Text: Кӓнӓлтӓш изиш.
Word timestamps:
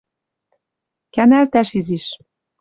Кӓнӓлтӓш 1.13 1.69
изиш. 1.79 2.05